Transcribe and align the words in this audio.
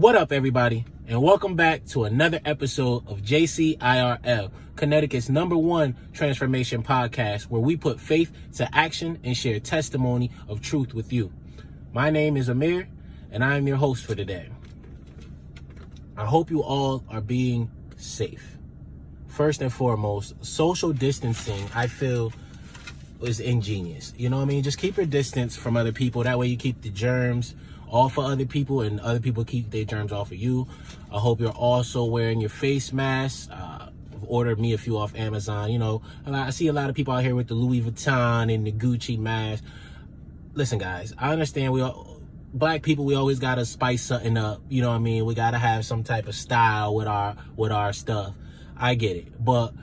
What 0.00 0.16
up, 0.16 0.32
everybody? 0.32 0.86
And 1.08 1.20
welcome 1.20 1.56
back 1.56 1.84
to 1.88 2.04
another 2.04 2.40
episode 2.46 3.06
of 3.06 3.20
JCIRL, 3.20 4.50
Connecticut's 4.74 5.28
number 5.28 5.58
one 5.58 5.94
transformation 6.14 6.82
podcast, 6.82 7.50
where 7.50 7.60
we 7.60 7.76
put 7.76 8.00
faith 8.00 8.32
to 8.54 8.74
action 8.74 9.18
and 9.24 9.36
share 9.36 9.60
testimony 9.60 10.30
of 10.48 10.62
truth 10.62 10.94
with 10.94 11.12
you. 11.12 11.30
My 11.92 12.08
name 12.08 12.38
is 12.38 12.48
Amir, 12.48 12.88
and 13.30 13.44
I 13.44 13.58
am 13.58 13.66
your 13.66 13.76
host 13.76 14.06
for 14.06 14.14
today. 14.14 14.48
I 16.16 16.24
hope 16.24 16.50
you 16.50 16.62
all 16.62 17.04
are 17.10 17.20
being 17.20 17.70
safe. 17.98 18.56
First 19.28 19.60
and 19.60 19.70
foremost, 19.70 20.34
social 20.42 20.94
distancing, 20.94 21.68
I 21.74 21.88
feel, 21.88 22.32
is 23.20 23.38
ingenious. 23.38 24.14
You 24.16 24.30
know 24.30 24.38
what 24.38 24.44
I 24.44 24.46
mean? 24.46 24.62
Just 24.62 24.78
keep 24.78 24.96
your 24.96 25.04
distance 25.04 25.58
from 25.58 25.76
other 25.76 25.92
people. 25.92 26.22
That 26.22 26.38
way, 26.38 26.46
you 26.46 26.56
keep 26.56 26.80
the 26.80 26.88
germs 26.88 27.54
off 27.90 28.18
of 28.18 28.24
other 28.24 28.46
people 28.46 28.80
and 28.80 29.00
other 29.00 29.20
people 29.20 29.44
keep 29.44 29.70
their 29.70 29.84
germs 29.84 30.12
off 30.12 30.30
of 30.30 30.38
you. 30.38 30.66
I 31.12 31.18
hope 31.18 31.40
you're 31.40 31.50
also 31.50 32.04
wearing 32.04 32.40
your 32.40 32.50
face 32.50 32.92
mask. 32.92 33.50
Uh, 33.52 33.90
ordered 34.26 34.60
me 34.60 34.72
a 34.72 34.78
few 34.78 34.96
off 34.96 35.14
Amazon. 35.16 35.72
You 35.72 35.78
know, 35.78 36.02
I 36.26 36.50
see 36.50 36.68
a 36.68 36.72
lot 36.72 36.88
of 36.88 36.94
people 36.94 37.12
out 37.12 37.24
here 37.24 37.34
with 37.34 37.48
the 37.48 37.54
Louis 37.54 37.82
Vuitton 37.82 38.54
and 38.54 38.66
the 38.66 38.72
Gucci 38.72 39.18
mask. 39.18 39.64
Listen, 40.54 40.78
guys, 40.78 41.12
I 41.18 41.32
understand 41.32 41.72
we 41.72 41.80
all, 41.80 42.20
black 42.54 42.82
people, 42.82 43.04
we 43.04 43.14
always 43.14 43.38
gotta 43.38 43.64
spice 43.64 44.02
something 44.02 44.36
up. 44.36 44.60
You 44.68 44.82
know 44.82 44.90
what 44.90 44.96
I 44.96 45.00
mean? 45.00 45.24
We 45.26 45.34
gotta 45.34 45.58
have 45.58 45.84
some 45.84 46.04
type 46.04 46.28
of 46.28 46.34
style 46.34 46.94
with 46.94 47.08
our 47.08 47.36
with 47.56 47.72
our 47.72 47.92
stuff. 47.92 48.34
I 48.76 48.94
get 48.94 49.16
it, 49.16 49.44
but 49.44 49.74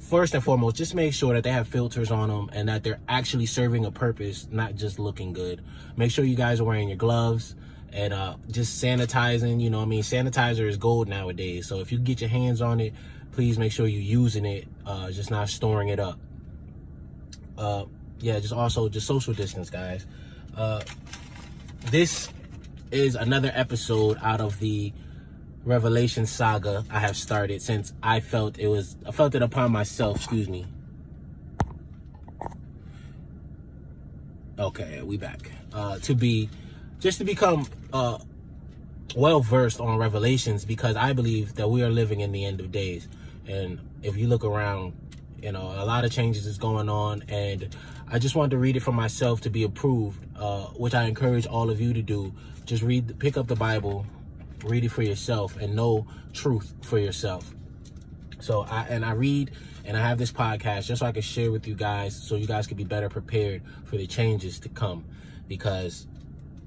first 0.00 0.34
and 0.34 0.42
foremost, 0.42 0.76
just 0.76 0.94
make 0.94 1.14
sure 1.14 1.34
that 1.34 1.44
they 1.44 1.50
have 1.50 1.68
filters 1.68 2.10
on 2.10 2.28
them 2.28 2.50
and 2.52 2.68
that 2.68 2.84
they're 2.84 3.00
actually 3.08 3.46
serving 3.46 3.84
a 3.84 3.90
purpose, 3.90 4.48
not 4.50 4.74
just 4.74 4.98
looking 4.98 5.32
good. 5.32 5.62
Make 5.96 6.10
sure 6.10 6.24
you 6.24 6.36
guys 6.36 6.60
are 6.60 6.64
wearing 6.64 6.88
your 6.88 6.96
gloves 6.96 7.54
and 7.92 8.12
uh, 8.12 8.36
just 8.50 8.82
sanitizing. 8.82 9.60
You 9.60 9.70
know, 9.70 9.80
I 9.82 9.84
mean, 9.84 10.02
sanitizer 10.02 10.68
is 10.68 10.76
gold 10.76 11.08
nowadays. 11.08 11.66
So 11.66 11.80
if 11.80 11.92
you 11.92 11.98
get 11.98 12.20
your 12.20 12.30
hands 12.30 12.60
on 12.60 12.80
it, 12.80 12.94
please 13.32 13.58
make 13.58 13.72
sure 13.72 13.86
you're 13.86 14.00
using 14.00 14.44
it, 14.44 14.68
uh, 14.86 15.10
just 15.10 15.30
not 15.30 15.48
storing 15.48 15.88
it 15.88 15.98
up. 15.98 16.18
Uh, 17.56 17.84
yeah, 18.20 18.38
just 18.38 18.52
also 18.52 18.88
just 18.88 19.06
social 19.06 19.34
distance, 19.34 19.70
guys. 19.70 20.06
Uh, 20.56 20.82
this 21.90 22.28
is 22.90 23.14
another 23.14 23.50
episode 23.54 24.18
out 24.22 24.40
of 24.40 24.58
the 24.60 24.92
Revelation 25.64 26.26
saga 26.26 26.84
I 26.90 26.98
have 26.98 27.16
started 27.16 27.62
since 27.62 27.92
I 28.02 28.20
felt 28.20 28.58
it 28.58 28.66
was 28.68 28.96
I 29.06 29.12
felt 29.12 29.34
it 29.34 29.42
upon 29.42 29.70
myself, 29.70 30.16
excuse 30.16 30.48
me. 30.48 30.66
Okay, 34.58 35.02
we 35.02 35.16
back. 35.16 35.50
Uh 35.72 35.98
to 36.00 36.14
be 36.14 36.50
just 36.98 37.18
to 37.18 37.24
become 37.24 37.66
uh 37.92 38.18
well 39.14 39.40
versed 39.40 39.80
on 39.80 39.98
revelations 39.98 40.64
because 40.64 40.96
I 40.96 41.12
believe 41.12 41.54
that 41.54 41.68
we 41.68 41.82
are 41.82 41.90
living 41.90 42.20
in 42.20 42.32
the 42.32 42.44
end 42.44 42.60
of 42.60 42.72
days. 42.72 43.06
And 43.46 43.78
if 44.02 44.16
you 44.16 44.26
look 44.26 44.44
around, 44.44 44.94
you 45.40 45.52
know, 45.52 45.62
a 45.62 45.84
lot 45.84 46.04
of 46.04 46.10
changes 46.10 46.46
is 46.46 46.58
going 46.58 46.88
on 46.88 47.22
and 47.28 47.74
I 48.10 48.18
just 48.18 48.34
wanted 48.34 48.50
to 48.50 48.58
read 48.58 48.76
it 48.76 48.80
for 48.80 48.92
myself 48.92 49.40
to 49.42 49.50
be 49.50 49.62
approved, 49.62 50.18
uh, 50.36 50.64
which 50.76 50.92
I 50.92 51.04
encourage 51.04 51.46
all 51.46 51.70
of 51.70 51.80
you 51.80 51.94
to 51.94 52.02
do. 52.02 52.32
Just 52.66 52.82
read, 52.82 53.18
pick 53.18 53.36
up 53.36 53.46
the 53.46 53.56
Bible, 53.56 54.06
read 54.64 54.84
it 54.84 54.90
for 54.90 55.02
yourself 55.02 55.56
and 55.56 55.74
know 55.74 56.06
truth 56.32 56.74
for 56.82 56.98
yourself. 56.98 57.54
So 58.40 58.62
I 58.62 58.86
and 58.88 59.04
I 59.04 59.12
read 59.12 59.52
and 59.84 59.96
I 59.96 60.00
have 60.00 60.18
this 60.18 60.32
podcast 60.32 60.86
just 60.86 61.00
so 61.00 61.06
I 61.06 61.12
can 61.12 61.22
share 61.22 61.50
with 61.50 61.66
you 61.66 61.74
guys 61.74 62.14
so 62.14 62.36
you 62.36 62.46
guys 62.46 62.66
can 62.66 62.76
be 62.76 62.84
better 62.84 63.08
prepared 63.08 63.62
for 63.84 63.96
the 63.96 64.06
changes 64.06 64.58
to 64.60 64.68
come. 64.68 65.04
Because 65.48 66.06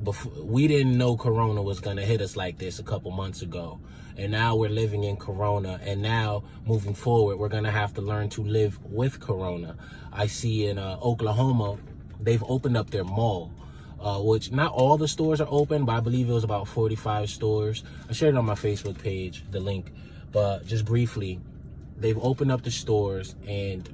before 0.03 0.31
we 0.43 0.67
didn't 0.67 0.97
know 0.97 1.16
corona 1.17 1.61
was 1.61 1.79
going 1.79 1.97
to 1.97 2.05
hit 2.05 2.21
us 2.21 2.35
like 2.35 2.57
this 2.57 2.79
a 2.79 2.83
couple 2.83 3.11
months 3.11 3.41
ago. 3.41 3.79
And 4.17 4.31
now 4.31 4.55
we're 4.55 4.69
living 4.69 5.03
in 5.03 5.17
corona. 5.17 5.79
And 5.83 6.01
now 6.01 6.43
moving 6.66 6.93
forward 6.93 7.38
we're 7.38 7.49
going 7.49 7.63
to 7.66 7.71
have 7.71 7.93
to 7.95 8.01
learn 8.01 8.29
to 8.29 8.43
live 8.43 8.79
with 8.85 9.19
corona. 9.19 9.75
I 10.13 10.27
see 10.27 10.67
in 10.67 10.77
uh, 10.77 10.97
oklahoma 11.01 11.77
they've 12.19 12.44
opened 12.47 12.77
up 12.77 12.89
their 12.89 13.03
mall 13.03 13.51
uh, 14.05 14.19
which 14.19 14.51
not 14.51 14.71
all 14.71 14.97
the 14.97 15.07
stores 15.07 15.41
are 15.41 15.47
open, 15.49 15.83
but 15.83 15.93
I 15.93 15.99
believe 15.99 16.29
it 16.29 16.33
was 16.33 16.43
about 16.43 16.67
45 16.67 17.27
stores. 17.27 17.83
I 18.07 18.13
shared 18.13 18.35
it 18.35 18.38
on 18.38 18.45
my 18.45 18.53
Facebook 18.53 18.99
page, 18.99 19.43
the 19.49 19.59
link. 19.59 19.91
But 20.31 20.67
just 20.67 20.85
briefly, 20.85 21.39
they've 21.97 22.17
opened 22.19 22.51
up 22.51 22.61
the 22.61 22.69
stores 22.69 23.35
and 23.47 23.89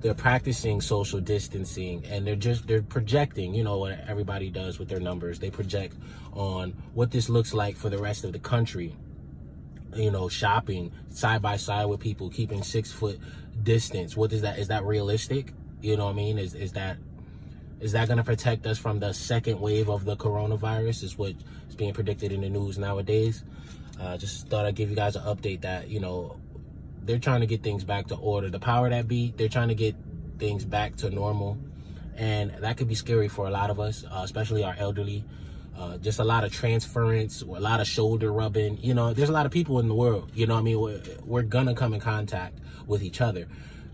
they're 0.00 0.14
practicing 0.14 0.80
social 0.80 1.20
distancing 1.20 2.04
and 2.06 2.24
they're 2.24 2.36
just 2.36 2.68
they're 2.68 2.82
projecting 2.82 3.54
you 3.54 3.64
know 3.64 3.78
what 3.78 3.98
everybody 4.06 4.50
does 4.50 4.78
with 4.78 4.88
their 4.88 5.00
numbers. 5.00 5.40
They 5.40 5.50
project 5.50 5.96
on 6.32 6.70
what 6.94 7.10
this 7.10 7.28
looks 7.28 7.52
like 7.52 7.76
for 7.76 7.90
the 7.90 7.98
rest 7.98 8.24
of 8.24 8.32
the 8.32 8.38
country 8.38 8.94
you 9.96 10.10
know 10.10 10.28
shopping 10.28 10.92
side 11.08 11.40
by 11.40 11.56
side 11.56 11.86
with 11.86 11.98
people 11.98 12.30
keeping 12.30 12.62
six 12.62 12.92
foot 12.92 13.18
distance. 13.62 14.16
What 14.16 14.32
is 14.32 14.42
that? 14.42 14.58
Is 14.58 14.68
that 14.68 14.84
realistic? 14.84 15.52
You 15.80 15.96
know 15.96 16.04
what 16.04 16.12
i 16.12 16.14
mean? 16.14 16.38
Is 16.38 16.54
is 16.54 16.72
that 16.72 16.98
is 17.80 17.92
that 17.92 18.08
going 18.08 18.18
to 18.18 18.24
protect 18.24 18.66
us 18.66 18.78
from 18.78 19.00
the 19.00 19.12
second 19.12 19.60
wave 19.60 19.88
of 19.88 20.04
the 20.04 20.16
coronavirus? 20.16 21.02
Is 21.02 21.18
what 21.18 21.34
is 21.68 21.76
being 21.76 21.92
predicted 21.92 22.32
in 22.32 22.40
the 22.40 22.48
news 22.48 22.78
nowadays. 22.78 23.44
Uh, 24.00 24.16
just 24.16 24.48
thought 24.48 24.66
I'd 24.66 24.74
give 24.74 24.90
you 24.90 24.96
guys 24.96 25.16
an 25.16 25.22
update 25.22 25.62
that 25.62 25.88
you 25.88 26.00
know 26.00 26.40
they're 27.02 27.18
trying 27.18 27.40
to 27.40 27.46
get 27.46 27.62
things 27.62 27.84
back 27.84 28.06
to 28.08 28.16
order. 28.16 28.48
The 28.48 28.58
power 28.58 28.88
that 28.88 29.06
be, 29.08 29.32
they're 29.36 29.48
trying 29.48 29.68
to 29.68 29.74
get 29.74 29.94
things 30.38 30.64
back 30.64 30.96
to 30.96 31.10
normal, 31.10 31.58
and 32.16 32.50
that 32.60 32.76
could 32.76 32.88
be 32.88 32.94
scary 32.94 33.28
for 33.28 33.46
a 33.46 33.50
lot 33.50 33.70
of 33.70 33.78
us, 33.78 34.04
uh, 34.04 34.20
especially 34.24 34.64
our 34.64 34.74
elderly. 34.78 35.24
Uh, 35.78 35.98
just 35.98 36.18
a 36.18 36.24
lot 36.24 36.42
of 36.42 36.50
transference, 36.50 37.42
a 37.42 37.46
lot 37.46 37.80
of 37.80 37.86
shoulder 37.86 38.32
rubbing. 38.32 38.78
You 38.78 38.94
know, 38.94 39.12
there's 39.12 39.28
a 39.28 39.32
lot 39.32 39.44
of 39.44 39.52
people 39.52 39.78
in 39.78 39.88
the 39.88 39.94
world. 39.94 40.30
You 40.34 40.46
know, 40.46 40.56
I 40.56 40.62
mean, 40.62 40.80
we're, 40.80 41.02
we're 41.22 41.42
gonna 41.42 41.74
come 41.74 41.92
in 41.92 42.00
contact 42.00 42.58
with 42.86 43.02
each 43.02 43.20
other. 43.20 43.46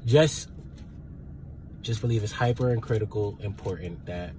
Just 0.06 0.48
just 1.82 2.00
believe 2.00 2.22
it's 2.22 2.32
hyper 2.32 2.70
and 2.70 2.80
critical 2.80 3.36
important 3.42 4.06
that 4.06 4.32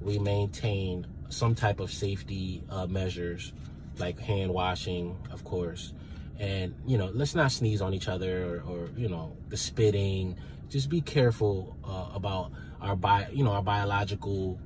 we 0.00 0.18
maintain 0.18 1.06
some 1.28 1.54
type 1.54 1.78
of 1.78 1.92
safety 1.92 2.62
uh, 2.70 2.86
measures 2.86 3.52
like 3.98 4.18
hand 4.18 4.52
washing 4.52 5.16
of 5.30 5.44
course. 5.44 5.92
And 6.38 6.74
you 6.86 6.98
know 6.98 7.10
let's 7.14 7.34
not 7.34 7.52
sneeze 7.52 7.80
on 7.80 7.94
each 7.94 8.08
other 8.08 8.44
or, 8.44 8.62
or 8.68 8.88
you 8.96 9.08
know 9.08 9.36
the 9.48 9.56
spitting. 9.56 10.36
Just 10.68 10.88
be 10.88 11.00
careful 11.00 11.76
uh, 11.84 12.14
about 12.14 12.50
our 12.80 12.96
bio 12.96 13.26
you 13.30 13.44
know 13.44 13.52
our 13.52 13.62
biological 13.62 14.58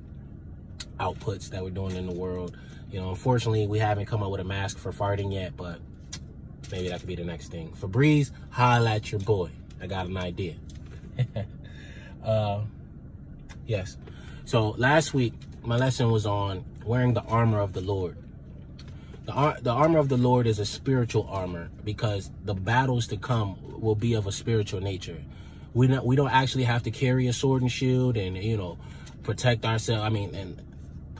outputs 0.99 1.49
that 1.49 1.63
we're 1.63 1.69
doing 1.69 1.95
in 1.95 2.07
the 2.07 2.15
world. 2.15 2.57
You 2.91 3.01
know 3.01 3.09
unfortunately 3.09 3.67
we 3.67 3.79
haven't 3.79 4.05
come 4.05 4.23
up 4.23 4.31
with 4.31 4.41
a 4.41 4.45
mask 4.45 4.77
for 4.77 4.91
farting 4.91 5.33
yet 5.33 5.55
but 5.57 5.79
maybe 6.71 6.89
that 6.89 6.99
could 6.99 7.07
be 7.07 7.15
the 7.15 7.25
next 7.25 7.49
thing. 7.49 7.71
Febreze 7.71 8.31
holla 8.51 8.95
at 8.95 9.11
your 9.11 9.19
boy. 9.19 9.51
I 9.81 9.87
got 9.87 10.07
an 10.07 10.17
idea 10.17 10.55
Uh, 12.23 12.61
yes. 13.65 13.97
So 14.45 14.69
last 14.71 15.13
week, 15.13 15.33
my 15.63 15.77
lesson 15.77 16.11
was 16.11 16.25
on 16.25 16.65
wearing 16.85 17.13
the 17.13 17.23
armor 17.23 17.59
of 17.59 17.73
the 17.73 17.81
Lord. 17.81 18.17
The, 19.25 19.33
ar- 19.33 19.57
the 19.61 19.71
armor 19.71 19.99
of 19.99 20.09
the 20.09 20.17
Lord 20.17 20.47
is 20.47 20.59
a 20.59 20.65
spiritual 20.65 21.27
armor 21.29 21.69
because 21.83 22.31
the 22.43 22.53
battles 22.53 23.07
to 23.07 23.17
come 23.17 23.57
will 23.79 23.95
be 23.95 24.13
of 24.13 24.27
a 24.27 24.31
spiritual 24.31 24.81
nature. 24.81 25.23
We 25.73 25.87
not, 25.87 26.05
we 26.05 26.15
don't 26.15 26.31
actually 26.31 26.63
have 26.65 26.83
to 26.83 26.91
carry 26.91 27.27
a 27.27 27.33
sword 27.33 27.61
and 27.61 27.71
shield 27.71 28.17
and 28.17 28.35
you 28.35 28.57
know 28.57 28.77
protect 29.23 29.63
ourselves. 29.63 30.03
I 30.03 30.09
mean, 30.09 30.33
and 30.35 30.61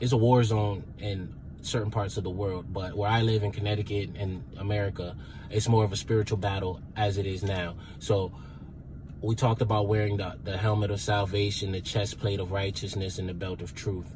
it's 0.00 0.12
a 0.12 0.16
war 0.16 0.42
zone 0.44 0.84
in 0.98 1.32
certain 1.62 1.90
parts 1.90 2.16
of 2.16 2.24
the 2.24 2.30
world, 2.30 2.72
but 2.72 2.94
where 2.94 3.08
I 3.08 3.22
live 3.22 3.44
in 3.44 3.52
Connecticut 3.52 4.10
and 4.16 4.42
America, 4.58 5.16
it's 5.48 5.68
more 5.68 5.84
of 5.84 5.92
a 5.92 5.96
spiritual 5.96 6.38
battle 6.38 6.80
as 6.96 7.18
it 7.18 7.26
is 7.26 7.42
now. 7.42 7.76
So 8.00 8.32
we 9.22 9.36
talked 9.36 9.62
about 9.62 9.86
wearing 9.86 10.16
the, 10.16 10.36
the 10.42 10.56
helmet 10.56 10.90
of 10.90 11.00
salvation, 11.00 11.72
the 11.72 11.80
chest 11.80 12.18
plate 12.18 12.40
of 12.40 12.50
righteousness, 12.50 13.18
and 13.18 13.28
the 13.28 13.34
belt 13.34 13.62
of 13.62 13.74
truth. 13.74 14.12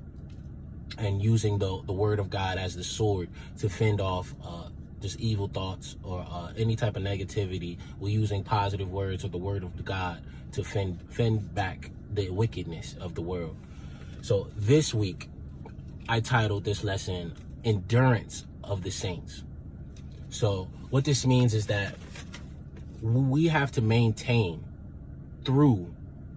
And 0.99 1.23
using 1.23 1.59
the, 1.59 1.81
the 1.87 1.93
word 1.93 2.19
of 2.19 2.29
God 2.29 2.59
as 2.59 2.75
the 2.75 2.83
sword 2.83 3.29
to 3.59 3.69
fend 3.69 4.01
off 4.01 4.35
uh, 4.45 4.69
just 5.01 5.21
evil 5.21 5.47
thoughts 5.47 5.97
or 6.03 6.27
uh, 6.29 6.53
any 6.57 6.75
type 6.75 6.97
of 6.97 7.03
negativity. 7.03 7.79
We're 8.01 8.09
using 8.09 8.43
positive 8.43 8.91
words 8.91 9.25
or 9.25 9.29
the 9.29 9.39
word 9.39 9.63
of 9.63 9.85
God 9.85 10.23
to 10.53 10.65
fend, 10.65 11.01
fend 11.09 11.55
back 11.55 11.91
the 12.13 12.31
wickedness 12.31 12.97
of 13.01 13.15
the 13.15 13.23
world. 13.23 13.57
So 14.23 14.49
this 14.57 14.93
week, 14.93 15.29
I 16.09 16.21
titled 16.21 16.65
this 16.65 16.83
lesson, 16.83 17.35
Endurance 17.65 18.45
of 18.65 18.83
the 18.83 18.91
Saints. 18.91 19.45
So 20.31 20.69
what 20.91 21.05
this 21.05 21.25
means 21.25 21.55
is 21.55 21.67
that 21.67 21.95
we 23.03 23.47
have 23.47 23.71
to 23.73 23.83
maintain 23.83 24.65
through 25.47 25.95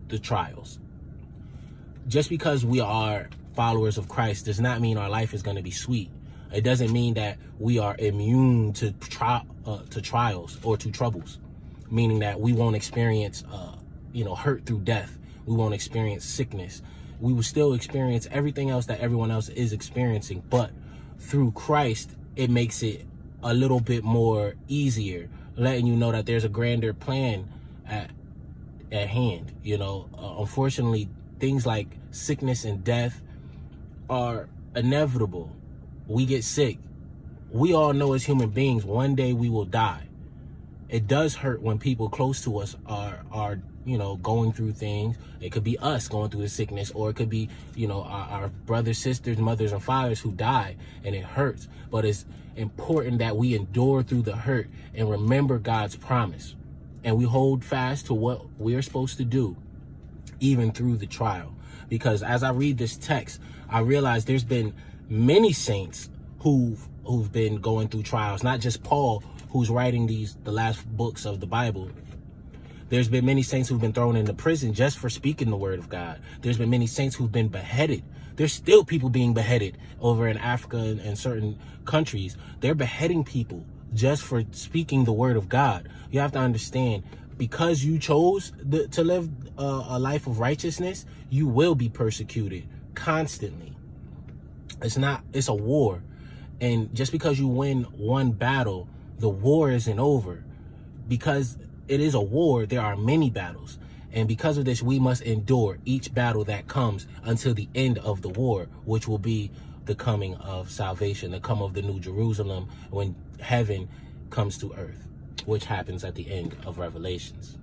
the 0.07 0.17
trials. 0.19 0.79
Just 2.07 2.29
because 2.29 2.63
we 2.63 2.79
are 2.79 3.29
followers 3.55 3.97
of 3.97 4.07
Christ 4.07 4.45
does 4.45 4.59
not 4.59 4.79
mean 4.79 4.97
our 4.97 5.09
life 5.09 5.33
is 5.33 5.41
going 5.41 5.57
to 5.57 5.63
be 5.63 5.71
sweet. 5.71 6.09
It 6.53 6.61
doesn't 6.61 6.91
mean 6.91 7.15
that 7.15 7.37
we 7.59 7.77
are 7.77 7.95
immune 7.99 8.73
to 8.73 8.91
tri- 8.93 9.43
uh, 9.65 9.79
to 9.89 10.01
trials 10.01 10.57
or 10.63 10.77
to 10.77 10.91
troubles, 10.91 11.39
meaning 11.91 12.19
that 12.19 12.39
we 12.39 12.53
won't 12.53 12.75
experience, 12.75 13.43
uh, 13.51 13.75
you 14.13 14.23
know, 14.23 14.35
hurt 14.35 14.65
through 14.65 14.79
death. 14.79 15.17
We 15.45 15.55
won't 15.55 15.73
experience 15.73 16.23
sickness. 16.23 16.81
We 17.19 17.33
will 17.33 17.43
still 17.43 17.73
experience 17.73 18.27
everything 18.31 18.69
else 18.69 18.85
that 18.85 18.99
everyone 18.99 19.29
else 19.29 19.49
is 19.49 19.73
experiencing, 19.73 20.41
but 20.49 20.71
through 21.19 21.51
Christ, 21.51 22.11
it 22.35 22.49
makes 22.49 22.81
it 22.81 23.05
a 23.43 23.53
little 23.53 23.79
bit 23.79 24.03
more 24.03 24.55
easier, 24.67 25.29
letting 25.55 25.85
you 25.85 25.95
know 25.95 26.11
that 26.11 26.25
there's 26.25 26.45
a 26.45 26.49
grander 26.49 26.93
plan 26.93 27.47
at 27.85 28.09
at 28.91 29.07
hand. 29.07 29.53
You 29.63 29.77
know, 29.77 30.09
uh, 30.17 30.39
unfortunately, 30.39 31.09
things 31.39 31.65
like 31.65 31.87
sickness 32.11 32.65
and 32.65 32.83
death 32.83 33.21
are 34.09 34.49
inevitable. 34.75 35.55
We 36.07 36.25
get 36.25 36.43
sick. 36.43 36.77
We 37.51 37.73
all 37.73 37.93
know 37.93 38.13
as 38.13 38.25
human 38.25 38.49
beings, 38.49 38.85
one 38.85 39.15
day 39.15 39.33
we 39.33 39.49
will 39.49 39.65
die. 39.65 40.07
It 40.87 41.07
does 41.07 41.35
hurt 41.35 41.61
when 41.61 41.77
people 41.77 42.09
close 42.09 42.43
to 42.43 42.57
us 42.59 42.75
are 42.87 43.23
are 43.31 43.59
you 43.85 43.97
know 43.97 44.17
going 44.17 44.53
through 44.53 44.73
things. 44.73 45.17
It 45.39 45.51
could 45.51 45.63
be 45.63 45.77
us 45.77 46.07
going 46.07 46.31
through 46.31 46.41
the 46.41 46.49
sickness, 46.49 46.91
or 46.91 47.11
it 47.11 47.15
could 47.15 47.29
be 47.29 47.49
you 47.75 47.87
know 47.87 48.03
our, 48.03 48.29
our 48.29 48.47
brothers, 48.49 48.97
sisters, 48.97 49.37
mothers, 49.37 49.71
and 49.71 49.83
fathers 49.83 50.19
who 50.19 50.31
die, 50.31 50.75
and 51.03 51.15
it 51.15 51.23
hurts. 51.23 51.67
But 51.91 52.05
it's 52.05 52.25
important 52.55 53.19
that 53.19 53.37
we 53.37 53.55
endure 53.55 54.03
through 54.03 54.23
the 54.23 54.35
hurt 54.35 54.67
and 54.93 55.09
remember 55.09 55.59
God's 55.59 55.95
promise, 55.95 56.55
and 57.03 57.17
we 57.17 57.25
hold 57.25 57.63
fast 57.63 58.07
to 58.07 58.13
what 58.13 58.45
we're 58.57 58.81
supposed 58.81 59.17
to 59.17 59.25
do, 59.25 59.55
even 60.39 60.71
through 60.71 60.97
the 60.97 61.07
trial. 61.07 61.53
Because 61.87 62.21
as 62.23 62.43
I 62.43 62.51
read 62.51 62.77
this 62.77 62.97
text, 62.97 63.41
I 63.69 63.79
realize 63.79 64.25
there's 64.25 64.43
been 64.43 64.73
many 65.09 65.53
saints 65.53 66.09
who've 66.39 66.87
who've 67.05 67.31
been 67.31 67.59
going 67.59 67.87
through 67.87 68.03
trials, 68.03 68.43
not 68.43 68.59
just 68.59 68.83
Paul, 68.83 69.23
who's 69.49 69.69
writing 69.69 70.05
these 70.05 70.37
the 70.43 70.51
last 70.51 70.85
books 70.95 71.25
of 71.25 71.39
the 71.39 71.47
Bible. 71.47 71.89
There's 72.89 73.07
been 73.07 73.25
many 73.25 73.43
saints 73.43 73.69
who've 73.69 73.81
been 73.81 73.93
thrown 73.93 74.15
into 74.15 74.33
prison 74.33 74.73
just 74.73 74.97
for 74.97 75.09
speaking 75.09 75.49
the 75.49 75.57
word 75.57 75.79
of 75.79 75.89
God. 75.89 76.19
There's 76.41 76.57
been 76.57 76.71
many 76.71 76.87
saints 76.87 77.15
who've 77.15 77.31
been 77.31 77.47
beheaded. 77.47 78.03
There's 78.35 78.53
still 78.53 78.83
people 78.83 79.09
being 79.09 79.33
beheaded 79.33 79.77
over 79.99 80.27
in 80.27 80.37
Africa 80.37 80.77
and, 80.77 80.99
and 80.99 81.17
certain 81.17 81.59
countries. 81.85 82.35
They're 82.61 82.75
beheading 82.75 83.23
people 83.23 83.65
just 83.93 84.23
for 84.23 84.43
speaking 84.51 85.05
the 85.05 85.13
word 85.13 85.37
of 85.37 85.49
God. 85.49 85.89
You 86.11 86.19
have 86.19 86.31
to 86.33 86.39
understand 86.39 87.03
because 87.37 87.83
you 87.83 87.97
chose 87.97 88.51
the, 88.61 88.87
to 88.89 89.03
live 89.03 89.29
a, 89.57 89.63
a 89.63 89.99
life 89.99 90.27
of 90.27 90.39
righteousness, 90.39 91.05
you 91.29 91.47
will 91.47 91.75
be 91.75 91.89
persecuted 91.89 92.67
constantly. 92.95 93.75
It's 94.81 94.97
not, 94.97 95.23
it's 95.33 95.47
a 95.47 95.53
war. 95.53 96.03
And 96.61 96.93
just 96.93 97.11
because 97.11 97.39
you 97.39 97.47
win 97.47 97.83
one 97.83 98.31
battle, 98.31 98.87
the 99.19 99.29
war 99.29 99.71
isn't 99.71 99.99
over. 99.99 100.43
Because 101.07 101.57
it 101.87 102.01
is 102.01 102.13
a 102.13 102.21
war, 102.21 102.65
there 102.65 102.81
are 102.81 102.95
many 102.95 103.29
battles. 103.29 103.79
And 104.11 104.27
because 104.27 104.57
of 104.57 104.65
this, 104.65 104.81
we 104.81 104.99
must 104.99 105.21
endure 105.21 105.77
each 105.85 106.13
battle 106.13 106.43
that 106.45 106.67
comes 106.67 107.07
until 107.23 107.53
the 107.53 107.69
end 107.75 107.99
of 107.99 108.21
the 108.21 108.29
war, 108.29 108.67
which 108.83 109.07
will 109.07 109.19
be 109.19 109.51
the 109.89 109.95
coming 109.95 110.35
of 110.35 110.69
salvation, 110.69 111.31
the 111.31 111.39
come 111.39 111.63
of 111.63 111.73
the 111.73 111.81
new 111.81 111.99
Jerusalem 111.99 112.69
when 112.91 113.15
heaven 113.39 113.89
comes 114.29 114.55
to 114.59 114.71
earth, 114.73 115.07
which 115.47 115.65
happens 115.65 116.03
at 116.03 116.13
the 116.13 116.31
end 116.31 116.55
of 116.67 116.77
Revelations. 116.77 117.57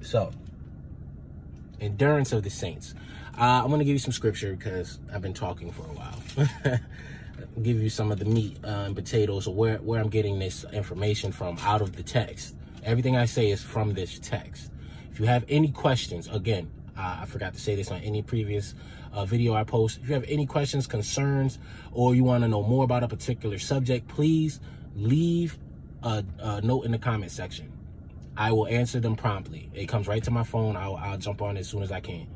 So, 0.00 0.30
endurance 1.80 2.32
of 2.32 2.44
the 2.44 2.50
saints. 2.50 2.94
Uh, 3.36 3.62
I'm 3.62 3.66
going 3.66 3.80
to 3.80 3.84
give 3.84 3.94
you 3.94 3.98
some 3.98 4.12
scripture 4.12 4.54
because 4.54 5.00
I've 5.12 5.20
been 5.20 5.34
talking 5.34 5.72
for 5.72 5.82
a 5.82 5.86
while. 5.86 6.78
give 7.64 7.82
you 7.82 7.90
some 7.90 8.12
of 8.12 8.20
the 8.20 8.24
meat 8.24 8.56
uh, 8.62 8.84
and 8.86 8.94
potatoes 8.94 9.48
or 9.48 9.54
where, 9.54 9.78
where 9.78 10.00
I'm 10.00 10.10
getting 10.10 10.38
this 10.38 10.64
information 10.72 11.32
from 11.32 11.58
out 11.62 11.82
of 11.82 11.96
the 11.96 12.04
text. 12.04 12.54
Everything 12.84 13.16
I 13.16 13.24
say 13.24 13.50
is 13.50 13.60
from 13.60 13.94
this 13.94 14.20
text. 14.20 14.70
If 15.10 15.18
you 15.18 15.26
have 15.26 15.44
any 15.48 15.72
questions, 15.72 16.28
again, 16.28 16.70
uh, 16.98 17.18
I 17.20 17.26
forgot 17.26 17.54
to 17.54 17.60
say 17.60 17.76
this 17.76 17.90
on 17.90 18.00
any 18.00 18.22
previous 18.22 18.74
uh, 19.12 19.24
video 19.24 19.54
I 19.54 19.64
post. 19.64 20.00
If 20.02 20.08
you 20.08 20.14
have 20.14 20.24
any 20.28 20.46
questions, 20.46 20.86
concerns, 20.86 21.58
or 21.92 22.14
you 22.14 22.24
want 22.24 22.42
to 22.42 22.48
know 22.48 22.62
more 22.62 22.84
about 22.84 23.04
a 23.04 23.08
particular 23.08 23.58
subject, 23.58 24.08
please 24.08 24.60
leave 24.96 25.58
a, 26.02 26.24
a, 26.40 26.60
note 26.60 26.82
in 26.82 26.90
the 26.90 26.98
comment 26.98 27.30
section. 27.30 27.72
I 28.36 28.52
will 28.52 28.66
answer 28.66 29.00
them 29.00 29.16
promptly. 29.16 29.70
It 29.74 29.86
comes 29.86 30.08
right 30.08 30.22
to 30.24 30.30
my 30.30 30.42
phone. 30.42 30.76
I'll, 30.76 30.96
I'll 30.96 31.18
jump 31.18 31.40
on 31.40 31.56
as 31.56 31.68
soon 31.68 31.82
as 31.82 31.92
I 31.92 32.00
can. 32.00 32.26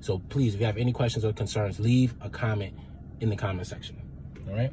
So 0.00 0.20
please, 0.28 0.54
if 0.54 0.60
you 0.60 0.66
have 0.66 0.78
any 0.78 0.92
questions 0.92 1.24
or 1.24 1.32
concerns, 1.32 1.78
leave 1.78 2.14
a 2.20 2.30
comment 2.30 2.74
in 3.20 3.28
the 3.28 3.36
comment 3.36 3.66
section. 3.66 4.00
All 4.48 4.54
right. 4.54 4.72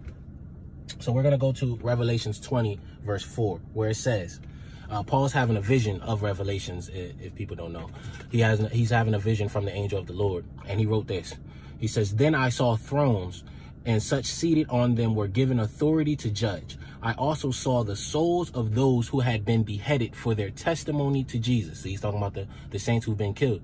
So 0.99 1.11
we're 1.11 1.21
going 1.21 1.33
to 1.33 1.37
go 1.37 1.51
to 1.53 1.75
Revelations 1.77 2.39
20, 2.39 2.79
verse 3.03 3.23
4, 3.23 3.59
where 3.73 3.89
it 3.89 3.95
says, 3.95 4.39
uh, 4.89 5.03
Paul's 5.03 5.33
having 5.33 5.55
a 5.55 5.61
vision 5.61 6.01
of 6.01 6.23
Revelations, 6.23 6.89
if 6.89 7.35
people 7.35 7.55
don't 7.55 7.73
know. 7.73 7.89
He 8.31 8.39
has 8.39 8.59
He's 8.71 8.89
having 8.89 9.13
a 9.13 9.19
vision 9.19 9.47
from 9.49 9.65
the 9.65 9.71
angel 9.71 9.99
of 9.99 10.07
the 10.07 10.13
Lord, 10.13 10.45
and 10.67 10.79
he 10.79 10.85
wrote 10.85 11.07
this. 11.07 11.35
He 11.79 11.87
says, 11.87 12.15
Then 12.15 12.35
I 12.35 12.49
saw 12.49 12.75
thrones, 12.75 13.43
and 13.85 14.01
such 14.01 14.25
seated 14.25 14.67
on 14.69 14.95
them 14.95 15.15
were 15.15 15.27
given 15.27 15.59
authority 15.59 16.15
to 16.17 16.29
judge. 16.29 16.77
I 17.01 17.13
also 17.13 17.51
saw 17.51 17.83
the 17.83 17.95
souls 17.95 18.51
of 18.51 18.75
those 18.75 19.07
who 19.07 19.21
had 19.21 19.45
been 19.45 19.63
beheaded 19.63 20.15
for 20.15 20.35
their 20.35 20.49
testimony 20.49 21.23
to 21.25 21.39
Jesus. 21.39 21.79
So 21.79 21.89
he's 21.89 22.01
talking 22.01 22.19
about 22.19 22.33
the, 22.33 22.47
the 22.71 22.79
saints 22.79 23.05
who've 23.05 23.17
been 23.17 23.33
killed. 23.33 23.63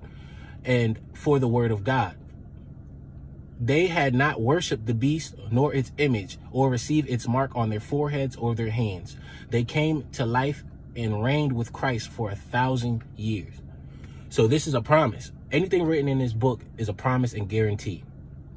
And 0.64 0.98
for 1.12 1.38
the 1.38 1.48
word 1.48 1.70
of 1.70 1.84
God. 1.84 2.16
They 3.60 3.86
had 3.86 4.14
not 4.14 4.40
worshipped 4.40 4.86
the 4.86 4.94
beast 4.94 5.34
nor 5.50 5.72
its 5.74 5.92
image 5.96 6.38
or 6.50 6.70
received 6.70 7.08
its 7.08 7.26
mark 7.28 7.52
on 7.54 7.70
their 7.70 7.80
foreheads 7.80 8.36
or 8.36 8.54
their 8.54 8.70
hands. 8.70 9.16
They 9.50 9.64
came 9.64 10.04
to 10.12 10.26
life 10.26 10.64
and 10.96 11.22
reigned 11.22 11.52
with 11.52 11.72
Christ 11.72 12.08
for 12.08 12.30
a 12.30 12.36
thousand 12.36 13.04
years. 13.16 13.54
So 14.28 14.46
this 14.46 14.66
is 14.66 14.74
a 14.74 14.80
promise. 14.80 15.32
Anything 15.52 15.84
written 15.84 16.08
in 16.08 16.18
this 16.18 16.32
book 16.32 16.62
is 16.76 16.88
a 16.88 16.92
promise 16.92 17.32
and 17.32 17.48
guarantee. 17.48 18.04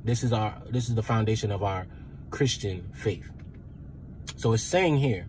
This 0.03 0.23
is 0.23 0.33
our 0.33 0.61
this 0.69 0.89
is 0.89 0.95
the 0.95 1.03
foundation 1.03 1.51
of 1.51 1.61
our 1.61 1.85
Christian 2.31 2.89
faith. 2.93 3.29
So 4.35 4.53
it's 4.53 4.63
saying 4.63 4.97
here, 4.97 5.27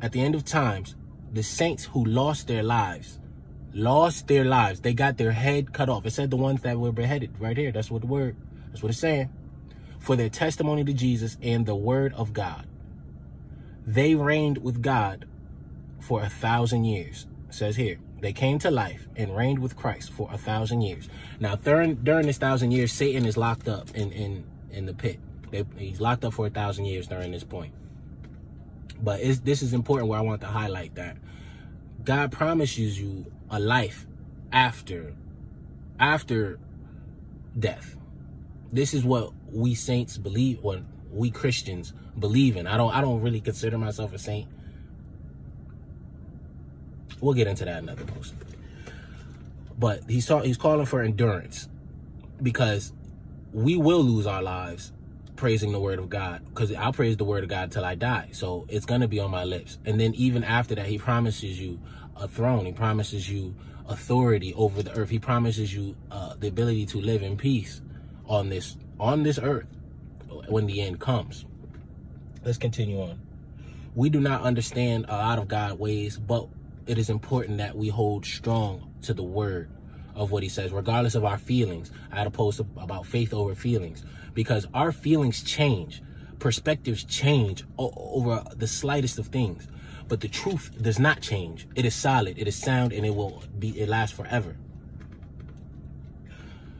at 0.00 0.12
the 0.12 0.20
end 0.20 0.34
of 0.34 0.44
times, 0.44 0.94
the 1.32 1.42
saints 1.42 1.86
who 1.86 2.04
lost 2.04 2.46
their 2.46 2.62
lives, 2.62 3.18
lost 3.72 4.28
their 4.28 4.44
lives. 4.44 4.80
They 4.80 4.94
got 4.94 5.16
their 5.16 5.32
head 5.32 5.72
cut 5.72 5.88
off. 5.88 6.06
It 6.06 6.12
said 6.12 6.30
the 6.30 6.36
ones 6.36 6.62
that 6.62 6.78
were 6.78 6.92
beheaded 6.92 7.38
right 7.40 7.56
here. 7.56 7.72
That's 7.72 7.90
what 7.90 8.02
the 8.02 8.06
word, 8.06 8.36
that's 8.68 8.82
what 8.82 8.90
it's 8.90 9.00
saying. 9.00 9.30
For 9.98 10.14
their 10.14 10.28
testimony 10.28 10.84
to 10.84 10.92
Jesus 10.92 11.38
and 11.42 11.64
the 11.66 11.74
word 11.74 12.12
of 12.14 12.32
God. 12.32 12.66
They 13.86 14.14
reigned 14.14 14.58
with 14.58 14.82
God 14.82 15.26
for 16.04 16.22
a 16.22 16.28
thousand 16.28 16.84
years. 16.84 17.26
It 17.48 17.54
says 17.54 17.76
here, 17.76 17.98
they 18.20 18.32
came 18.32 18.58
to 18.60 18.70
life 18.70 19.08
and 19.16 19.34
reigned 19.34 19.58
with 19.58 19.74
Christ 19.74 20.12
for 20.12 20.28
a 20.30 20.38
thousand 20.38 20.82
years. 20.82 21.08
Now, 21.40 21.56
during, 21.56 21.96
during 21.96 22.26
this 22.26 22.38
thousand 22.38 22.72
years, 22.72 22.92
Satan 22.92 23.24
is 23.24 23.36
locked 23.36 23.68
up 23.68 23.90
in, 23.94 24.12
in, 24.12 24.44
in 24.70 24.86
the 24.86 24.94
pit. 24.94 25.18
They, 25.50 25.64
he's 25.78 26.00
locked 26.00 26.24
up 26.24 26.34
for 26.34 26.46
a 26.46 26.50
thousand 26.50 26.84
years 26.84 27.06
during 27.06 27.32
this 27.32 27.44
point. 27.44 27.72
But 29.02 29.20
this 29.44 29.62
is 29.62 29.72
important 29.72 30.08
where 30.08 30.18
I 30.18 30.22
want 30.22 30.40
to 30.42 30.46
highlight 30.46 30.94
that. 30.96 31.16
God 32.04 32.32
promises 32.32 33.00
you 33.00 33.26
a 33.50 33.58
life 33.58 34.06
after 34.52 35.14
after 35.98 36.58
death. 37.58 37.96
This 38.72 38.94
is 38.94 39.04
what 39.04 39.32
we 39.50 39.74
saints 39.74 40.18
believe, 40.18 40.60
what 40.62 40.80
we 41.12 41.30
Christians 41.30 41.92
believe 42.18 42.56
in. 42.56 42.66
I 42.66 42.76
don't 42.76 42.92
I 42.94 43.00
don't 43.00 43.20
really 43.20 43.40
consider 43.40 43.78
myself 43.78 44.12
a 44.12 44.18
saint 44.18 44.48
We'll 47.24 47.32
get 47.32 47.46
into 47.46 47.64
that 47.64 47.82
another 47.82 48.04
post. 48.04 48.34
But 49.78 50.02
he's 50.10 50.26
talking, 50.26 50.46
he's 50.46 50.58
calling 50.58 50.84
for 50.84 51.00
endurance 51.00 51.70
because 52.42 52.92
we 53.54 53.78
will 53.78 54.02
lose 54.02 54.26
our 54.26 54.42
lives 54.42 54.92
praising 55.34 55.72
the 55.72 55.80
word 55.80 55.98
of 55.98 56.10
God 56.10 56.42
because 56.44 56.70
I'll 56.74 56.92
praise 56.92 57.16
the 57.16 57.24
word 57.24 57.42
of 57.42 57.48
God 57.48 57.72
till 57.72 57.82
I 57.82 57.94
die. 57.94 58.28
So 58.32 58.66
it's 58.68 58.84
going 58.84 59.00
to 59.00 59.08
be 59.08 59.20
on 59.20 59.30
my 59.30 59.44
lips. 59.44 59.78
And 59.86 59.98
then 59.98 60.12
even 60.16 60.44
after 60.44 60.74
that, 60.74 60.84
he 60.84 60.98
promises 60.98 61.58
you 61.58 61.80
a 62.14 62.28
throne. 62.28 62.66
He 62.66 62.72
promises 62.72 63.26
you 63.26 63.54
authority 63.88 64.52
over 64.52 64.82
the 64.82 64.92
earth. 64.92 65.08
He 65.08 65.18
promises 65.18 65.74
you 65.74 65.96
uh, 66.10 66.34
the 66.38 66.48
ability 66.48 66.84
to 66.86 67.00
live 67.00 67.22
in 67.22 67.38
peace 67.38 67.80
on 68.26 68.50
this 68.50 68.76
on 69.00 69.22
this 69.22 69.38
earth 69.38 69.66
when 70.48 70.66
the 70.66 70.82
end 70.82 71.00
comes. 71.00 71.46
Let's 72.44 72.58
continue 72.58 73.00
on. 73.00 73.18
We 73.94 74.10
do 74.10 74.20
not 74.20 74.42
understand 74.42 75.06
a 75.08 75.16
lot 75.16 75.38
of 75.38 75.48
God 75.48 75.78
ways, 75.78 76.18
but 76.18 76.48
it 76.86 76.98
is 76.98 77.10
important 77.10 77.58
that 77.58 77.76
we 77.76 77.88
hold 77.88 78.26
strong 78.26 78.92
to 79.02 79.14
the 79.14 79.22
word 79.22 79.70
of 80.14 80.30
what 80.30 80.42
he 80.42 80.48
says, 80.48 80.72
regardless 80.72 81.14
of 81.14 81.24
our 81.24 81.38
feelings. 81.38 81.90
I 82.12 82.16
had 82.16 82.26
a 82.26 82.30
post 82.30 82.60
about 82.60 83.06
faith 83.06 83.34
over 83.34 83.54
feelings 83.54 84.04
because 84.32 84.66
our 84.74 84.92
feelings 84.92 85.42
change, 85.42 86.02
perspectives 86.38 87.04
change 87.04 87.64
over 87.78 88.44
the 88.54 88.66
slightest 88.66 89.18
of 89.18 89.28
things. 89.28 89.66
But 90.06 90.20
the 90.20 90.28
truth 90.28 90.70
does 90.80 90.98
not 90.98 91.20
change. 91.20 91.66
It 91.74 91.86
is 91.86 91.94
solid, 91.94 92.38
it 92.38 92.46
is 92.46 92.56
sound, 92.56 92.92
and 92.92 93.06
it 93.06 93.14
will 93.14 93.42
be 93.58 93.70
it 93.80 93.88
lasts 93.88 94.14
forever. 94.14 94.56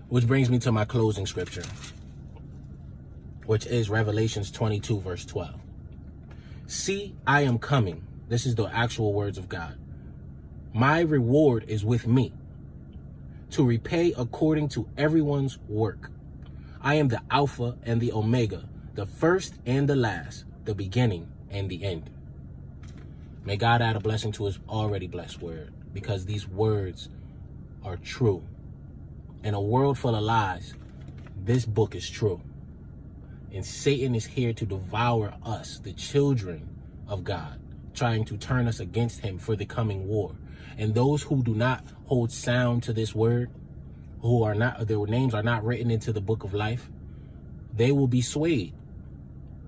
Which 0.09 0.27
brings 0.27 0.51
me 0.51 0.59
to 0.61 0.71
my 0.71 0.85
closing 0.85 1.27
scripture, 1.27 1.65
which 3.47 3.67
is 3.67 3.89
Revelations 3.89 4.51
22, 4.51 5.01
verse 5.01 5.25
12. 5.25 5.55
See, 6.67 7.17
I 7.27 7.43
am 7.43 7.59
coming. 7.59 8.07
This 8.29 8.47
is 8.47 8.55
the 8.55 8.67
actual 8.67 9.13
words 9.13 9.39
of 9.39 9.49
God. 9.49 9.79
My 10.77 11.03
reward 11.03 11.67
is 11.69 11.85
with 11.85 12.09
me 12.09 12.33
to 13.51 13.65
repay 13.65 14.13
according 14.19 14.71
to 14.71 14.89
everyone's 14.97 15.57
work. 15.69 16.11
I 16.81 16.97
am 16.97 17.07
the 17.07 17.23
Alpha 17.31 17.77
and 17.85 18.01
the 18.01 18.11
Omega, 18.11 18.69
the 18.97 19.07
first 19.07 19.55
and 19.65 19.89
the 19.89 19.95
last, 19.95 20.47
the 20.65 20.75
beginning 20.75 21.29
and 21.49 21.71
the 21.71 21.85
end. 21.85 22.11
May 23.45 23.57
God 23.57 23.83
add 23.83 23.95
a 23.95 24.01
blessing 24.01 24.33
to 24.33 24.47
his 24.47 24.59
already 24.69 25.07
blessed 25.07 25.41
word 25.41 25.73
because 25.93 26.25
these 26.25 26.49
words 26.49 27.09
are 27.85 27.97
true. 27.97 28.43
In 29.45 29.55
a 29.55 29.61
world 29.61 29.97
full 29.97 30.17
of 30.17 30.25
lies, 30.25 30.75
this 31.37 31.65
book 31.65 31.95
is 31.95 32.11
true. 32.11 32.41
And 33.53 33.65
Satan 33.65 34.17
is 34.17 34.27
here 34.27 34.53
to 34.55 34.67
devour 34.67 35.35
us, 35.45 35.79
the 35.79 35.93
children 35.93 36.69
of 37.07 37.23
God, 37.23 37.61
trying 37.95 38.25
to 38.25 38.37
turn 38.37 38.67
us 38.67 38.81
against 38.81 39.21
him 39.21 39.39
for 39.39 39.55
the 39.55 39.67
coming 39.67 40.09
war. 40.09 40.35
And 40.79 40.95
those 40.95 41.23
who 41.23 41.43
do 41.43 41.55
not 41.55 41.85
hold 42.07 42.33
sound 42.33 42.83
to 42.85 42.93
this 42.93 43.15
word, 43.15 43.51
who 44.21 44.43
are 44.43 44.55
not, 44.55 44.87
their 44.87 45.07
names 45.07 45.35
are 45.35 45.43
not 45.43 45.65
written 45.65 45.91
into 45.91 46.13
the 46.13 46.21
book 46.21 46.45
of 46.45 46.55
life, 46.55 46.91
they 47.75 47.93
will 47.93 48.09
be 48.09 48.23
swayed. 48.23 48.75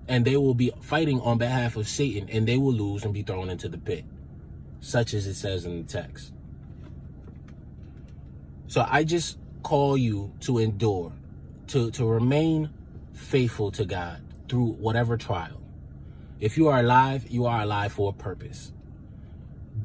And 0.07 0.23
they 0.23 0.37
will 0.37 0.53
be 0.53 0.71
fighting 0.81 1.19
on 1.19 1.37
behalf 1.37 1.75
of 1.75 1.87
Satan, 1.87 2.29
and 2.29 2.47
they 2.47 2.57
will 2.57 2.73
lose 2.73 3.03
and 3.03 3.13
be 3.13 3.23
thrown 3.23 3.49
into 3.49 3.67
the 3.67 3.77
pit, 3.77 4.05
such 4.79 5.13
as 5.13 5.27
it 5.27 5.33
says 5.33 5.65
in 5.65 5.81
the 5.81 5.87
text. 5.87 6.31
So 8.67 8.85
I 8.87 9.03
just 9.03 9.37
call 9.63 9.97
you 9.97 10.33
to 10.41 10.59
endure, 10.59 11.11
to, 11.67 11.91
to 11.91 12.05
remain 12.05 12.69
faithful 13.13 13.71
to 13.71 13.85
God 13.85 14.21
through 14.47 14.73
whatever 14.73 15.17
trial. 15.17 15.61
If 16.39 16.57
you 16.57 16.67
are 16.67 16.79
alive, 16.79 17.27
you 17.29 17.45
are 17.45 17.61
alive 17.61 17.91
for 17.91 18.11
a 18.11 18.13
purpose. 18.13 18.71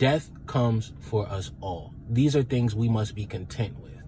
Death 0.02 0.32
comes 0.48 0.92
for 0.98 1.28
us 1.28 1.52
all. 1.60 1.94
These 2.10 2.34
are 2.34 2.42
things 2.42 2.74
we 2.74 2.88
must 2.88 3.14
be 3.14 3.24
content 3.24 3.78
with. 3.78 4.02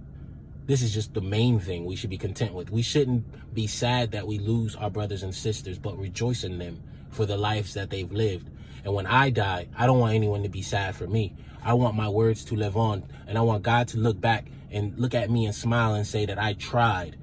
This 0.66 0.82
is 0.82 0.92
just 0.92 1.14
the 1.14 1.20
main 1.20 1.60
thing 1.60 1.84
we 1.84 1.94
should 1.94 2.10
be 2.10 2.18
content 2.18 2.52
with. 2.52 2.68
We 2.68 2.82
shouldn't 2.82 3.54
be 3.54 3.68
sad 3.68 4.10
that 4.10 4.26
we 4.26 4.40
lose 4.40 4.74
our 4.74 4.90
brothers 4.90 5.22
and 5.22 5.32
sisters, 5.32 5.78
but 5.78 5.96
rejoice 5.96 6.42
in 6.42 6.58
them 6.58 6.82
for 7.10 7.26
the 7.26 7.36
lives 7.36 7.74
that 7.74 7.90
they've 7.90 8.10
lived. 8.10 8.50
And 8.84 8.92
when 8.92 9.06
I 9.06 9.30
die, 9.30 9.68
I 9.76 9.86
don't 9.86 10.00
want 10.00 10.16
anyone 10.16 10.42
to 10.42 10.48
be 10.48 10.62
sad 10.62 10.96
for 10.96 11.06
me. 11.06 11.32
I 11.62 11.74
want 11.74 11.94
my 11.94 12.08
words 12.08 12.44
to 12.46 12.56
live 12.56 12.76
on, 12.76 13.04
and 13.28 13.38
I 13.38 13.42
want 13.42 13.62
God 13.62 13.86
to 13.86 13.98
look 13.98 14.20
back 14.20 14.48
and 14.72 14.98
look 14.98 15.14
at 15.14 15.30
me 15.30 15.46
and 15.46 15.54
smile 15.54 15.94
and 15.94 16.04
say 16.04 16.26
that 16.26 16.40
I 16.40 16.54
tried 16.54 17.16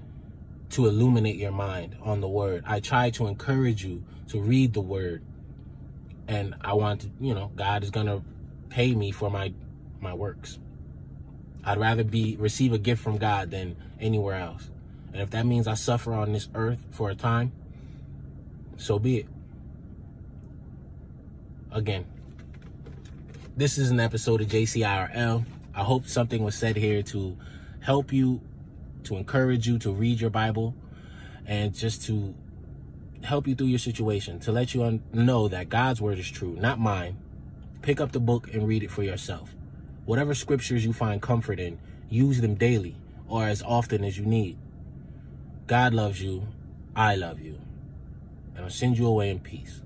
to 0.69 0.87
illuminate 0.87 1.35
your 1.35 1.51
mind 1.51 1.97
on 2.01 2.21
the 2.21 2.29
word. 2.29 2.63
I 2.65 2.79
tried 2.79 3.15
to 3.15 3.27
encourage 3.27 3.83
you 3.83 4.05
to 4.29 4.39
read 4.39 4.71
the 4.71 4.79
word. 4.79 5.25
And 6.29 6.55
I 6.61 6.75
want 6.75 7.01
to, 7.01 7.11
you 7.19 7.33
know, 7.33 7.51
God 7.53 7.83
is 7.83 7.89
going 7.89 8.05
to 8.05 8.23
pay 8.71 8.95
me 8.95 9.11
for 9.11 9.29
my 9.29 9.53
my 9.99 10.13
works. 10.13 10.57
I'd 11.63 11.77
rather 11.77 12.03
be 12.03 12.37
receive 12.37 12.73
a 12.73 12.79
gift 12.79 13.03
from 13.03 13.17
God 13.17 13.51
than 13.51 13.75
anywhere 13.99 14.35
else. 14.35 14.71
And 15.13 15.21
if 15.21 15.29
that 15.31 15.45
means 15.45 15.67
I 15.67 15.75
suffer 15.75 16.13
on 16.13 16.33
this 16.33 16.49
earth 16.55 16.79
for 16.89 17.11
a 17.11 17.15
time, 17.15 17.51
so 18.77 18.97
be 18.97 19.17
it. 19.17 19.27
Again, 21.71 22.05
this 23.55 23.77
is 23.77 23.91
an 23.91 23.99
episode 23.99 24.41
of 24.41 24.47
JCIRL. 24.47 25.45
I 25.75 25.83
hope 25.83 26.07
something 26.07 26.43
was 26.43 26.55
said 26.55 26.75
here 26.75 27.03
to 27.03 27.37
help 27.81 28.11
you 28.11 28.41
to 29.03 29.17
encourage 29.17 29.67
you 29.67 29.77
to 29.79 29.91
read 29.91 30.19
your 30.19 30.29
Bible 30.29 30.73
and 31.45 31.73
just 31.73 32.03
to 32.05 32.33
help 33.23 33.47
you 33.47 33.55
through 33.55 33.67
your 33.67 33.79
situation, 33.79 34.39
to 34.39 34.51
let 34.51 34.73
you 34.73 34.83
un- 34.83 35.03
know 35.13 35.47
that 35.47 35.69
God's 35.69 36.01
word 36.01 36.17
is 36.17 36.29
true, 36.29 36.55
not 36.59 36.79
mine. 36.79 37.17
Pick 37.81 37.99
up 37.99 38.11
the 38.11 38.19
book 38.19 38.53
and 38.53 38.67
read 38.67 38.83
it 38.83 38.91
for 38.91 39.01
yourself. 39.01 39.55
Whatever 40.05 40.35
scriptures 40.35 40.85
you 40.85 40.93
find 40.93 41.21
comfort 41.21 41.59
in, 41.59 41.79
use 42.09 42.39
them 42.41 42.53
daily 42.53 42.95
or 43.27 43.45
as 43.45 43.63
often 43.63 44.03
as 44.03 44.17
you 44.17 44.25
need. 44.25 44.57
God 45.65 45.93
loves 45.93 46.21
you. 46.21 46.47
I 46.95 47.15
love 47.15 47.39
you. 47.39 47.57
And 48.55 48.65
I'll 48.65 48.69
send 48.69 48.97
you 48.97 49.07
away 49.07 49.29
in 49.29 49.39
peace. 49.39 49.81